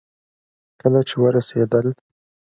[0.79, 1.87] کله چې ورسېدل